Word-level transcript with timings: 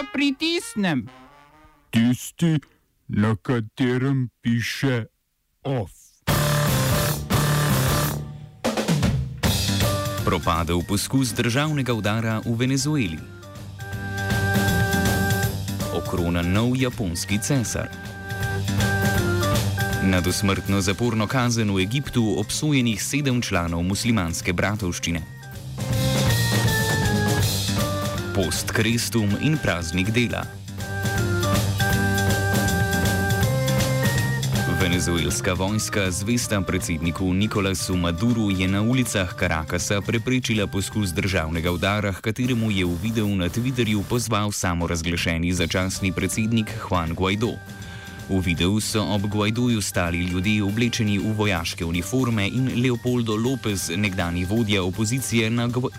pa 0.00 0.08
pritisnem? 0.12 1.04
Tisti, 1.90 2.56
na 3.08 3.36
katerem 3.36 4.28
piše 4.40 5.04
OF. 5.64 5.92
Propadel 10.24 10.80
poskus 10.88 11.32
državnega 11.36 11.92
udara 11.92 12.40
v 12.40 12.56
Venezueli. 12.56 13.18
Okrona 15.92 16.42
nov 16.42 16.76
japonski 16.80 17.38
cesar. 17.38 17.88
Na 20.08 20.20
dosmrtno 20.20 20.80
zaporno 20.80 21.26
kazen 21.26 21.74
v 21.76 21.84
Egiptu 21.84 22.40
obsojenih 22.40 23.02
sedem 23.02 23.42
članov 23.42 23.82
muslimanske 23.82 24.52
bratovščine. 24.52 25.39
Post 28.34 28.70
Krestum 28.70 29.26
in 29.42 29.58
praznik 29.58 30.10
dela. 30.10 30.46
Venezuelska 34.80 35.52
vojska, 35.52 36.10
zvesta 36.10 36.60
predsedniku 36.60 37.34
Nikolasu 37.34 37.96
Maduru, 37.96 38.50
je 38.50 38.68
na 38.68 38.82
ulicah 38.82 39.34
Karakasa 39.34 40.00
preprečila 40.00 40.66
poskus 40.66 41.10
državnega 41.10 41.72
udara, 41.72 42.12
kateremu 42.12 42.70
je 42.70 42.84
v 42.86 42.94
videu 43.02 43.28
na 43.34 43.48
Twitterju 43.48 44.04
pozval 44.08 44.52
samorazglašeni 44.52 45.52
začasni 45.52 46.12
predsednik 46.12 46.70
Juan 46.78 47.14
Guaido. 47.14 47.58
V 48.30 48.38
videu 48.38 48.78
so 48.80 49.02
ob 49.02 49.26
Guaidoju 49.26 49.80
stali 49.82 50.18
ljudje 50.22 50.62
oblečeni 50.62 51.18
v 51.18 51.32
vojaške 51.34 51.84
uniforme 51.84 52.46
in 52.46 52.68
Leopoldo 52.82 53.34
López, 53.34 53.90
nekdani 53.96 54.44
vodja 54.44 54.82
opozicije 54.82 55.50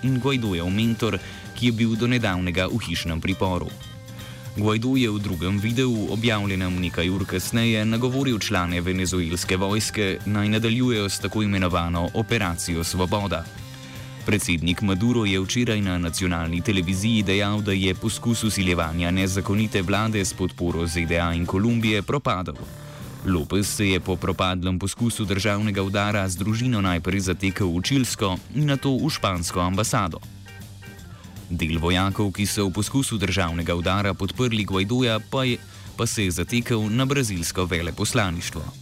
in 0.04 0.20
Guaidojev 0.20 0.70
mentor, 0.70 1.20
ki 1.60 1.66
je 1.66 1.72
bil 1.72 1.96
do 1.96 2.08
nedavnega 2.08 2.70
v 2.72 2.80
hišnem 2.88 3.20
priporu. 3.22 3.68
Guaido 4.56 4.96
je 4.96 5.12
v 5.12 5.20
drugem 5.20 5.60
videu, 5.60 6.08
objavljenem 6.12 6.80
nekaj 6.80 7.10
ur 7.10 7.26
kasneje, 7.26 7.86
nagovoril 7.86 8.40
člane 8.40 8.82
venezuelske 8.82 9.58
vojske 9.58 10.18
naj 10.26 10.50
nadaljujejo 10.50 11.10
s 11.10 11.20
tako 11.20 11.44
imenovano 11.44 12.10
Operacijo 12.14 12.84
Svoboda. 12.84 13.44
Predsednik 14.26 14.82
Maduro 14.82 15.26
je 15.26 15.40
včeraj 15.40 15.82
na 15.82 15.98
nacionalni 15.98 16.62
televiziji 16.62 17.24
dejal, 17.24 17.62
da 17.62 17.72
je 17.72 17.96
poskus 17.96 18.44
usiljevanja 18.44 19.12
nezakonite 19.12 19.82
vlade 19.82 20.26
s 20.26 20.34
podporo 20.34 20.88
ZDA 20.88 21.34
in 21.34 21.46
Kolumbije 21.46 22.02
propadel. 22.02 22.56
Lopez 23.26 23.68
se 23.68 23.88
je 23.90 24.00
po 24.00 24.16
propadlem 24.16 24.80
poskusu 24.80 25.26
državnega 25.26 25.84
udara 25.84 26.30
z 26.30 26.38
družino 26.38 26.82
najprej 26.82 27.20
zatekel 27.20 27.70
v 27.70 27.82
Čilsko 27.82 28.38
in 28.56 28.66
nato 28.66 28.94
v 28.98 29.10
špansko 29.10 29.60
ambasado. 29.60 30.22
Del 31.50 31.80
vojakov, 31.80 32.32
ki 32.32 32.46
so 32.46 32.66
v 32.70 32.74
poskusu 32.74 33.18
državnega 33.18 33.76
udara 33.76 34.14
podprli 34.14 34.64
Guaidoja, 34.64 35.20
pa, 35.20 35.44
je, 35.44 35.58
pa 35.98 36.06
se 36.06 36.26
je 36.26 36.32
zatekel 36.32 36.90
na 36.90 37.06
brazilsko 37.06 37.66
veleposlaništvo. 37.66 38.81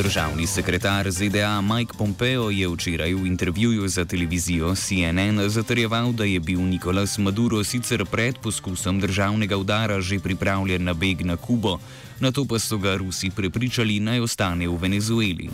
Državni 0.00 0.46
sekretar 0.46 1.10
ZDA 1.10 1.60
Mike 1.60 1.92
Pompeo 1.98 2.50
je 2.50 2.68
včeraj 2.68 3.14
v 3.14 3.26
intervjuju 3.26 3.88
za 3.88 4.04
televizijo 4.04 4.74
CNN 4.74 5.48
zatrjeval, 5.48 6.12
da 6.12 6.24
je 6.24 6.40
bil 6.40 6.60
Nikolas 6.60 7.18
Maduro 7.18 7.64
sicer 7.64 8.04
pred 8.04 8.38
poskusom 8.38 9.00
državnega 9.00 9.56
udara 9.56 10.00
že 10.00 10.18
pripravljen 10.18 10.84
na 10.84 10.94
beg 10.94 11.20
na 11.20 11.36
Kubo, 11.36 11.78
na 12.20 12.32
to 12.32 12.44
pa 12.44 12.58
so 12.58 12.78
ga 12.78 12.96
Rusi 12.96 13.30
prepričali 13.30 14.00
naj 14.00 14.20
ostane 14.20 14.68
v 14.68 14.76
Venezueli. 14.76 15.50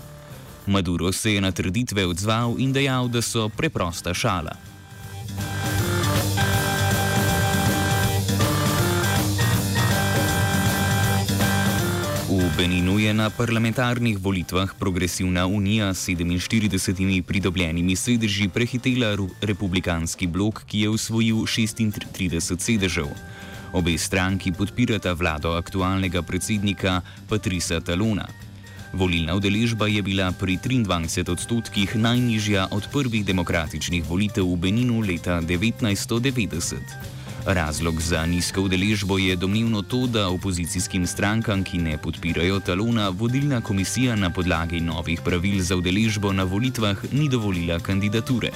Maduro 0.66 1.12
se 1.12 1.34
je 1.34 1.40
na 1.40 1.50
trditve 1.50 2.06
odzval 2.06 2.54
in 2.58 2.72
dejal, 2.72 3.08
da 3.08 3.22
so 3.22 3.48
preprosta 3.48 4.14
šala. 4.14 4.75
V 12.46 12.54
Beninu 12.54 13.02
je 13.02 13.10
na 13.10 13.26
parlamentarnih 13.26 14.22
volitvah 14.22 14.70
Progresivna 14.78 15.46
unija 15.50 15.90
s 15.94 16.06
47 16.06 17.22
pridobljenimi 17.22 17.96
sedeži 17.96 18.46
prehitela 18.48 19.16
republikanski 19.42 20.26
blok, 20.26 20.62
ki 20.66 20.80
je 20.80 20.88
usvojil 20.88 21.36
36 21.42 22.54
sedežev. 22.58 23.10
Obe 23.72 23.98
stranki 23.98 24.52
podpirata 24.52 25.12
vlado 25.12 25.58
aktualnega 25.58 26.22
predsednika 26.22 27.00
Patrisa 27.28 27.80
Talona. 27.80 28.28
Volilna 28.92 29.34
udeležba 29.34 29.90
je 29.90 30.02
bila 30.02 30.30
pri 30.32 30.56
23 30.62 31.26
odstotkih 31.26 31.96
najnižja 31.96 32.68
od 32.70 32.86
prvih 32.92 33.26
demokratičnih 33.26 34.06
volitev 34.06 34.46
v 34.46 34.56
Beninu 34.56 35.00
leta 35.00 35.42
1990. 35.42 37.15
Razlog 37.46 38.00
za 38.00 38.26
nizko 38.26 38.62
udeležbo 38.62 39.18
je 39.18 39.36
domnevno 39.36 39.82
to, 39.82 40.06
da 40.06 40.28
opozicijskim 40.28 41.06
strankam, 41.06 41.62
ki 41.64 41.78
ne 41.78 41.98
podpirajo 41.98 42.60
talona, 42.60 43.08
vodilna 43.08 43.60
komisija 43.60 44.16
na 44.16 44.30
podlagi 44.30 44.80
novih 44.80 45.20
pravil 45.24 45.60
za 45.62 45.76
udeležbo 45.76 46.32
na 46.32 46.42
volitvah 46.42 47.04
ni 47.12 47.28
dovolila 47.28 47.78
kandidature. 47.78 48.50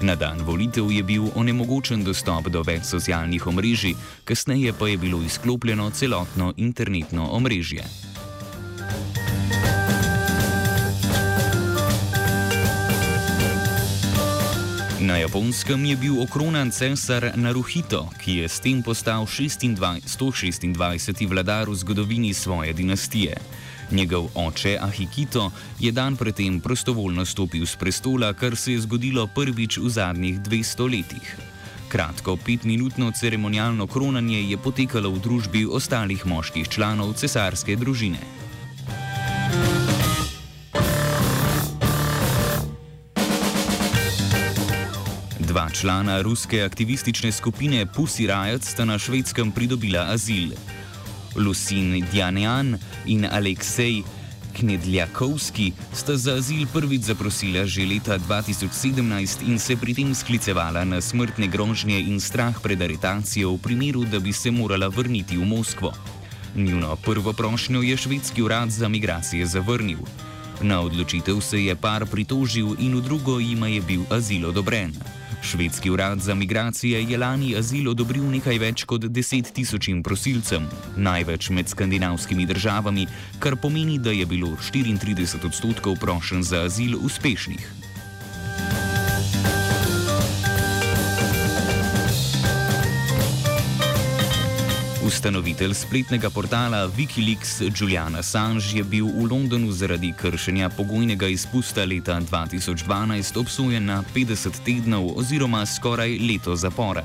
Na 0.00 0.14
dan 0.14 0.42
volitev 0.42 0.90
je 0.92 1.02
bil 1.02 1.30
onemogočen 1.34 2.04
dostop 2.04 2.48
do 2.48 2.62
več 2.62 2.90
socialnih 2.90 3.46
omrežij, 3.46 3.94
kasneje 4.24 4.72
pa 4.72 4.88
je 4.88 4.98
bilo 4.98 5.22
izklopljeno 5.22 5.90
celotno 5.90 6.52
internetno 6.56 7.30
omrežje. 7.30 8.07
Na 15.08 15.16
japonskem 15.16 15.84
je 15.88 15.96
bil 15.96 16.20
okronan 16.20 16.68
cesar 16.68 17.32
Naruhito, 17.32 18.02
ki 18.20 18.42
je 18.42 18.48
s 18.48 18.60
tem 18.60 18.82
postal 18.84 19.24
126. 19.24 20.04
vladar 21.24 21.64
v 21.64 21.74
zgodovini 21.80 22.34
svoje 22.36 22.76
dinastije. 22.76 23.32
Njegov 23.90 24.28
oče 24.34 24.76
Ahikito 24.76 25.48
je 25.80 25.92
dan 25.92 26.16
predtem 26.16 26.60
prostovoljno 26.60 27.24
stopil 27.24 27.64
z 27.66 27.76
prestola, 27.76 28.34
kar 28.36 28.56
se 28.56 28.72
je 28.72 28.84
zgodilo 28.84 29.24
prvič 29.26 29.78
v 29.78 29.88
zadnjih 29.88 30.40
200 30.44 30.90
letih. 30.92 31.36
Kratko 31.88 32.36
petminutno 32.36 33.08
ceremonialno 33.12 33.86
kronanje 33.86 34.42
je 34.44 34.58
potekalo 34.60 35.10
v 35.10 35.24
družbi 35.24 35.64
ostalih 35.64 36.26
moških 36.26 36.68
članov 36.68 37.16
cesarske 37.16 37.76
družine. 37.76 38.37
Dva 45.58 45.70
člana 45.70 46.20
ruske 46.22 46.62
aktivistične 46.62 47.32
skupine 47.32 47.86
Pussy 47.86 48.28
Riot 48.30 48.62
sta 48.62 48.84
na 48.84 48.94
švedskem 48.98 49.50
pridobila 49.50 50.04
azil. 50.14 50.52
Lusin 51.34 52.04
Djanjan 52.12 52.78
in 53.06 53.26
Aleksej 53.26 54.02
Knedljakovski 54.54 55.72
sta 55.92 56.16
za 56.16 56.36
azil 56.38 56.62
prvič 56.72 57.10
zaprosila 57.10 57.66
že 57.66 57.82
leta 57.90 58.18
2017 58.22 59.42
in 59.50 59.58
se 59.58 59.76
pri 59.76 59.98
tem 59.98 60.14
sklicevala 60.14 60.84
na 60.84 61.00
smrtne 61.00 61.50
grožnje 61.50 62.06
in 62.06 62.20
strah 62.20 62.54
pred 62.62 62.78
aretacijo 62.82 63.50
v 63.50 63.58
primeru, 63.58 64.04
da 64.04 64.22
bi 64.22 64.32
se 64.32 64.54
morala 64.54 64.86
vrniti 64.86 65.36
v 65.36 65.42
Moskvo. 65.44 65.90
Njuno 66.54 66.96
prvo 67.02 67.32
prošnjo 67.32 67.82
je 67.82 67.96
švedski 67.96 68.42
urad 68.42 68.70
za 68.70 68.88
migracije 68.88 69.46
zavrnil. 69.46 70.06
Na 70.62 70.80
odločitev 70.80 71.40
se 71.40 71.64
je 71.64 71.74
par 71.74 72.06
pritožil 72.06 72.78
in 72.78 72.94
v 72.94 73.02
drugo 73.02 73.38
jima 73.42 73.66
je 73.66 73.82
bil 73.82 74.06
azil 74.10 74.46
odobren. 74.46 74.94
Švedski 75.42 75.90
urad 75.90 76.20
za 76.20 76.34
migracije 76.34 77.02
je 77.02 77.18
lani 77.18 77.56
azil 77.56 77.90
odobril 77.90 78.24
nekaj 78.30 78.58
več 78.58 78.84
kot 78.84 79.02
10 79.02 79.52
tisočim 79.54 80.02
prosilcem, 80.02 80.66
največ 80.96 81.50
med 81.50 81.68
skandinavskimi 81.68 82.46
državami, 82.46 83.06
kar 83.38 83.56
pomeni, 83.56 83.98
da 83.98 84.10
je 84.10 84.26
bilo 84.26 84.56
34 84.72 85.46
odstotkov 85.46 85.96
prošen 86.00 86.42
za 86.42 86.64
azil 86.66 86.98
uspešnih. 87.02 87.87
Ustanovitelj 95.08 95.72
spletnega 95.74 96.28
portala 96.28 96.84
Wikileaks 96.92 97.64
Julian 97.72 98.16
Assange 98.20 98.76
je 98.76 98.84
bil 98.84 99.08
v 99.08 99.24
Londonu 99.24 99.72
zaradi 99.72 100.12
kršenja 100.12 100.68
pogojnega 100.68 101.30
izpusta 101.32 101.86
leta 101.88 102.20
2012 102.20 103.40
obsojen 103.40 103.88
na 103.88 104.04
50 104.12 104.60
tednov 104.60 105.16
oziroma 105.16 105.64
skoraj 105.64 106.12
leto 106.20 106.52
zapora. 106.52 107.00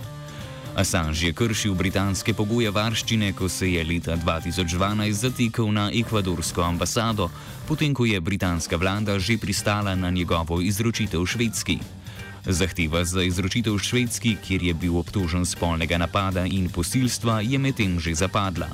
Assange 0.76 1.32
je 1.32 1.32
kršil 1.32 1.80
britanske 1.80 2.36
pogoje 2.36 2.76
varščine, 2.76 3.32
ko 3.32 3.48
se 3.48 3.72
je 3.72 3.88
leta 3.88 4.20
2012 4.20 5.12
zatikal 5.24 5.72
na 5.72 5.88
ekvadorsko 5.88 6.60
ambasado, 6.60 7.32
potem 7.72 7.96
ko 7.96 8.04
je 8.04 8.20
britanska 8.20 8.76
vlada 8.76 9.16
že 9.16 9.40
pristala 9.40 9.96
na 9.96 10.12
njegovo 10.12 10.60
izročitev 10.60 11.24
švedski. 11.24 12.03
Zahteva 12.46 13.06
za 13.06 13.24
izročitev 13.24 13.78
Švedski, 13.80 14.36
kjer 14.48 14.64
je 14.64 14.74
bil 14.74 14.98
obtožen 14.98 15.46
spolnega 15.46 15.98
napada 15.98 16.46
in 16.46 16.70
posilstva, 16.70 17.42
je 17.42 17.60
medtem 17.60 18.00
že 18.00 18.16
zapadla. 18.16 18.68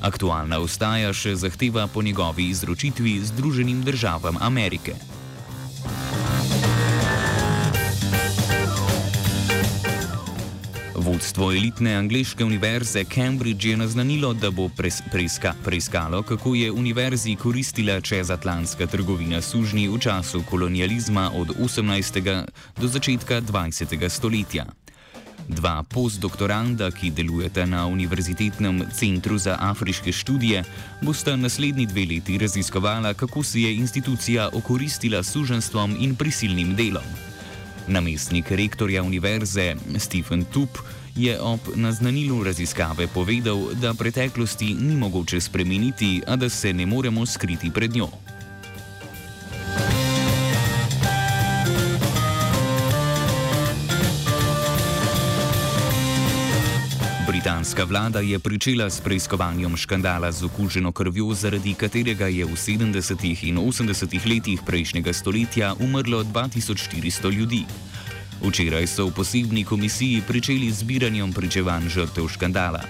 Aktualna 0.00 0.60
ostaja 0.60 1.12
še 1.12 1.34
zahteva 1.36 1.86
po 1.86 2.02
njegovi 2.02 2.48
izročitvi 2.48 3.20
Združenim 3.24 3.82
državam 3.84 4.36
Amerike. 4.40 4.94
Vodstvo 11.10 11.50
elitne 11.52 11.94
angleške 11.94 12.44
univerze 12.44 13.04
Cambridge 13.04 13.68
je 13.68 13.76
naznanilo, 13.76 14.34
da 14.34 14.50
bo 14.50 14.68
preiska 15.10 15.54
preiskalo, 15.64 16.22
kako 16.22 16.54
je 16.54 16.70
univerzi 16.72 17.36
koristila 17.36 18.00
čezatlantska 18.00 18.86
trgovina 18.86 19.40
sužnji 19.42 19.88
v 19.88 19.98
času 19.98 20.42
kolonializma 20.50 21.30
od 21.34 21.48
18. 21.48 22.44
do 22.80 22.86
začetka 22.88 23.40
20. 23.40 24.08
stoletja. 24.08 24.66
Dva 25.48 25.82
postdoktoranda, 25.82 26.90
ki 26.90 27.10
delujeta 27.10 27.66
na 27.66 27.86
Univerzitetnem 27.86 28.84
centru 28.94 29.38
za 29.38 29.56
afriške 29.60 30.12
študije, 30.12 30.64
bosta 31.02 31.36
naslednji 31.36 31.86
dve 31.86 32.06
leti 32.06 32.38
raziskovala, 32.38 33.14
kako 33.14 33.42
se 33.42 33.62
je 33.62 33.74
institucija 33.74 34.48
okoristila 34.52 35.22
suženstvom 35.22 35.96
in 36.00 36.14
prisilnim 36.14 36.76
delom. 36.76 37.10
Namestnik 37.88 38.50
rektorja 38.50 39.02
univerze 39.02 39.74
Stephen 39.98 40.44
Tup 40.44 40.78
je 41.16 41.40
ob 41.40 41.60
naznanilu 41.74 42.44
raziskave 42.44 43.06
povedal, 43.06 43.74
da 43.80 43.94
preteklosti 43.94 44.74
ni 44.74 44.96
mogoče 44.96 45.40
spremeniti, 45.40 46.22
a 46.26 46.36
da 46.36 46.48
se 46.48 46.72
ne 46.72 46.86
moremo 46.86 47.26
skriti 47.26 47.70
pred 47.70 47.96
njo. 47.96 48.08
Britanska 57.40 57.84
vlada 57.84 58.20
je 58.20 58.38
pričela 58.38 58.90
s 58.90 59.00
preiskovanjem 59.00 59.76
škandala 59.76 60.32
z 60.32 60.44
okuženo 60.44 60.92
krvjo, 60.92 61.34
zaradi 61.34 61.74
katerega 61.74 62.26
je 62.26 62.44
v 62.44 62.52
70. 62.52 63.48
in 63.48 63.56
80. 63.58 64.28
letih 64.28 64.60
prejšnjega 64.66 65.12
stoletja 65.12 65.74
umrlo 65.80 66.24
2400 66.24 67.32
ljudi. 67.32 67.64
Včeraj 68.40 68.86
so 68.86 69.06
v 69.06 69.12
posebni 69.12 69.64
komisiji 69.64 70.22
pričeli 70.24 70.70
z 70.72 70.80
zbiranjem 70.80 71.32
pričevanj 71.32 71.88
žrtev 71.88 72.28
škandala. 72.28 72.80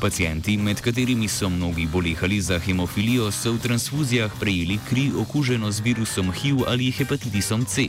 Pacijenti, 0.00 0.56
med 0.56 0.80
katerimi 0.80 1.28
so 1.28 1.48
mnogi 1.48 1.86
bolehali 1.86 2.40
za 2.40 2.58
hemofilijo, 2.58 3.30
so 3.32 3.52
v 3.52 3.58
transfuzijah 3.58 4.30
prejeli 4.40 4.78
kri 4.88 5.10
okuženo 5.18 5.70
z 5.70 5.80
virusom 5.80 6.32
HIV 6.32 6.62
ali 6.68 6.90
hepatitisom 6.90 7.64
C. 7.64 7.88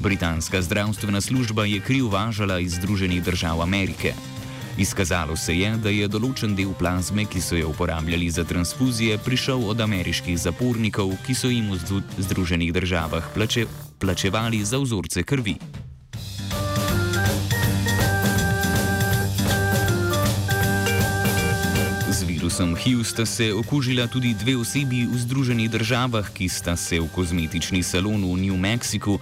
Britanska 0.00 0.62
zdravstvena 0.62 1.20
služba 1.20 1.64
je 1.64 1.80
kri 1.80 2.00
uvažala 2.00 2.58
iz 2.58 2.74
Združenih 2.74 3.22
držav 3.22 3.62
Amerike. 3.62 4.14
Izkazalo 4.78 5.36
se 5.36 5.58
je, 5.58 5.76
da 5.76 5.92
je 5.92 6.08
določen 6.08 6.56
del 6.56 6.72
plazme, 6.72 7.26
ki 7.28 7.40
so 7.44 7.56
jo 7.60 7.68
uporabljali 7.74 8.30
za 8.30 8.44
transfuzije, 8.44 9.18
prišel 9.20 9.68
od 9.68 9.80
ameriških 9.80 10.38
zapornikov, 10.38 11.12
ki 11.26 11.34
so 11.34 11.52
jim 11.52 11.68
v 11.70 12.02
Združenih 12.18 12.72
državah 12.72 13.28
plače, 13.34 13.66
plačevali 14.00 14.64
za 14.64 14.80
vzorce 14.80 15.22
krvi. 15.22 15.58
Virusom 22.52 22.76
HIV 22.76 23.04
sta 23.04 23.24
se 23.26 23.48
okužila 23.54 24.06
tudi 24.12 24.34
dve 24.36 24.56
osebi 24.60 25.08
v 25.08 25.16
Združenih 25.16 25.72
državah, 25.72 26.28
ki 26.36 26.52
sta 26.52 26.76
se 26.76 27.00
v 27.00 27.08
kozmetični 27.08 27.80
salon 27.80 28.20
v 28.20 28.36
New 28.44 28.60
Mexico 28.60 29.16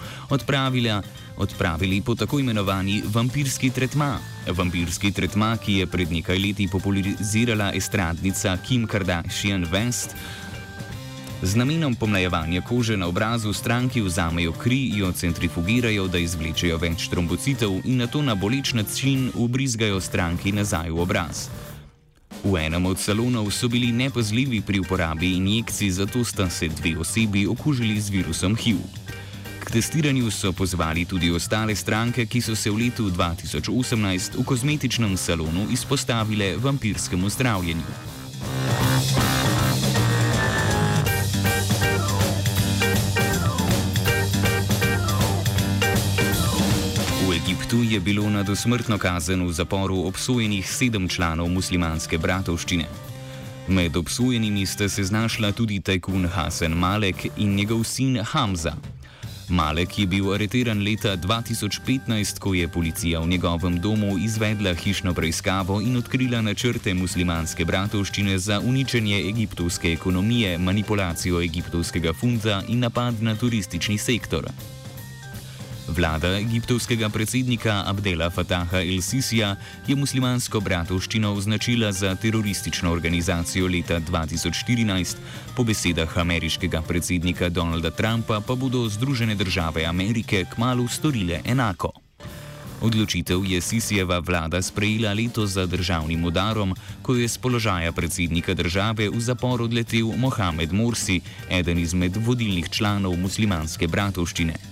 odpravili 1.39 2.01
po 2.03 2.15
tako 2.15 2.43
imenovani 2.43 2.99
vampirski 3.07 3.71
tretma. 3.71 4.19
Vampirski 4.51 5.15
tretma, 5.15 5.55
ki 5.55 5.79
je 5.79 5.87
pred 5.87 6.11
nekaj 6.11 6.35
leti 6.35 6.67
popularizirala 6.67 7.71
estradnica 7.71 8.57
Kim 8.67 8.83
Kardashian 8.83 9.63
West. 9.71 10.11
Z 11.41 11.55
namenom 11.55 11.95
pomlajevanja 11.95 12.61
kože 12.67 12.99
na 12.99 13.07
obrazu 13.07 13.53
stranki 13.53 14.01
vzamejo 14.03 14.51
kri, 14.51 14.91
jo 14.99 15.11
centrifugirajo, 15.11 16.11
da 16.11 16.19
izvlečejo 16.19 16.75
več 16.77 17.07
trombocitov 17.07 17.79
in 17.87 18.03
na 18.03 18.11
to 18.11 18.19
na 18.21 18.35
boleč 18.35 18.73
način 18.73 19.31
ubrizgajo 19.35 20.03
stranki 20.03 20.51
nazaj 20.51 20.91
v 20.91 20.99
obraz. 20.99 21.47
V 22.43 22.57
enem 22.57 22.85
od 22.85 22.97
salonov 22.97 23.51
so 23.53 23.69
bili 23.69 23.91
nepazljivi 23.91 24.61
pri 24.61 24.79
uporabi 24.79 25.35
injekcij, 25.37 25.89
zato 25.89 26.23
sta 26.23 26.49
se 26.49 26.67
dve 26.67 26.97
osebi 26.97 27.47
okužili 27.47 28.01
z 28.01 28.09
virusom 28.09 28.55
HIV. 28.55 28.77
K 29.59 29.71
testiranju 29.71 30.31
so 30.31 30.53
pozvali 30.53 31.05
tudi 31.05 31.31
ostale 31.31 31.75
stranke, 31.75 32.25
ki 32.25 32.41
so 32.41 32.55
se 32.55 32.71
v 32.71 32.77
letu 32.87 33.11
2018 33.13 34.41
v 34.41 34.45
kozmetičnem 34.45 35.17
salonu 35.17 35.67
izpostavile 35.69 36.57
vampirskemu 36.57 37.29
zdravljenju. 37.29 38.20
Egiptu 47.71 47.93
je 47.93 47.99
bilo 47.99 48.29
na 48.29 48.43
dosmrtno 48.43 48.97
kazen 48.97 49.47
v 49.47 49.51
zaporu 49.51 50.03
obsojenih 50.03 50.71
sedem 50.71 51.07
članov 51.07 51.47
muslimanske 51.47 52.17
bratovščine. 52.17 52.85
Med 53.67 53.95
obsojenimi 53.95 54.65
sta 54.65 54.89
se 54.89 55.03
znašla 55.03 55.51
tudi 55.51 55.79
tajkun 55.79 56.27
Hasan 56.27 56.71
Malek 56.71 57.25
in 57.37 57.55
njegov 57.55 57.83
sin 57.83 58.17
Hamza. 58.19 58.73
Malek 59.49 59.99
je 59.99 60.07
bil 60.07 60.33
areteran 60.33 60.83
leta 60.83 61.15
2015, 61.17 62.39
ko 62.39 62.53
je 62.53 62.67
policija 62.67 63.19
v 63.19 63.27
njegovem 63.27 63.79
domu 63.79 64.17
izvedla 64.17 64.73
hišno 64.73 65.13
preiskavo 65.13 65.79
in 65.81 65.95
odkrila 65.97 66.41
načrte 66.41 66.93
muslimanske 66.93 67.65
bratovščine 67.65 68.37
za 68.39 68.59
uničenje 68.59 69.23
egiptovske 69.29 69.93
ekonomije, 69.93 70.57
manipulacijo 70.57 71.41
egiptovskega 71.41 72.13
funta 72.13 72.63
in 72.67 72.79
napad 72.79 73.23
na 73.23 73.35
turistični 73.35 73.97
sektor. 73.97 74.51
Vlada 75.87 76.37
egiptovskega 76.37 77.09
predsednika 77.09 77.83
Abdela 77.85 78.29
Fataha 78.29 78.81
el-Sisija 78.81 79.55
je 79.87 79.95
muslimansko 79.95 80.59
bratovščino 80.59 81.33
označila 81.33 81.91
za 81.91 82.15
teroristično 82.15 82.91
organizacijo 82.91 83.67
leta 83.67 83.99
2014, 83.99 85.17
po 85.55 85.63
besedah 85.63 86.17
ameriškega 86.17 86.81
predsednika 86.81 87.49
Donalda 87.49 87.91
Trumpa 87.91 88.41
pa 88.47 88.55
bodo 88.55 88.85
Združene 88.89 89.35
države 89.35 89.85
Amerike 89.85 90.45
kmalo 90.53 90.87
storile 90.87 91.41
enako. 91.45 91.91
Odločitev 92.81 93.45
je 93.45 93.61
Sisijeva 93.61 94.19
vlada 94.19 94.61
sprejela 94.61 95.13
leto 95.13 95.45
za 95.45 95.65
državnim 95.65 96.25
udarom, 96.25 96.75
ko 97.01 97.15
je 97.15 97.27
z 97.27 97.37
položaja 97.37 97.91
predsednika 97.91 98.53
države 98.53 99.09
v 99.09 99.19
zapor 99.19 99.61
odletel 99.61 100.13
Mohamed 100.17 100.73
Morsi, 100.73 101.21
eden 101.49 101.77
izmed 101.77 102.17
vodilnih 102.17 102.69
članov 102.69 103.17
muslimanske 103.17 103.87
bratovščine. 103.87 104.71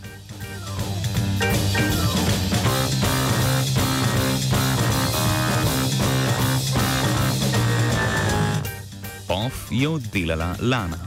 Je 9.71 9.88
oddelala 9.88 10.56
Lana. 10.59 10.97